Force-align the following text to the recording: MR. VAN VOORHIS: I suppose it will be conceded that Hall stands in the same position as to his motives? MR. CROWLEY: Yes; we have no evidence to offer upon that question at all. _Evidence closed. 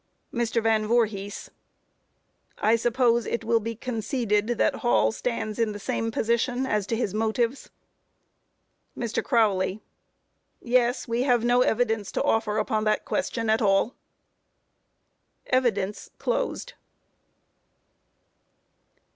MR. 0.33 0.63
VAN 0.63 0.87
VOORHIS: 0.87 1.51
I 2.57 2.75
suppose 2.75 3.27
it 3.27 3.43
will 3.43 3.59
be 3.59 3.75
conceded 3.75 4.47
that 4.57 4.77
Hall 4.77 5.11
stands 5.11 5.59
in 5.59 5.73
the 5.73 5.79
same 5.79 6.09
position 6.09 6.65
as 6.65 6.87
to 6.87 6.95
his 6.95 7.13
motives? 7.13 7.69
MR. 8.97 9.23
CROWLEY: 9.23 9.79
Yes; 10.59 11.07
we 11.07 11.21
have 11.21 11.45
no 11.45 11.61
evidence 11.61 12.11
to 12.13 12.23
offer 12.23 12.57
upon 12.57 12.83
that 12.85 13.05
question 13.05 13.47
at 13.47 13.61
all. 13.61 13.93
_Evidence 15.53 16.09
closed. 16.17 16.73